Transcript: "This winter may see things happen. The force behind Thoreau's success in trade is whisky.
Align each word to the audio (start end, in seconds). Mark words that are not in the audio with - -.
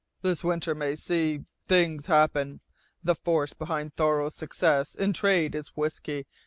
"This 0.23 0.43
winter 0.43 0.73
may 0.73 0.95
see 0.95 1.45
things 1.67 2.07
happen. 2.07 2.61
The 3.03 3.13
force 3.13 3.53
behind 3.53 3.95
Thoreau's 3.95 4.33
success 4.33 4.95
in 4.95 5.13
trade 5.13 5.53
is 5.53 5.75
whisky. 5.77 6.25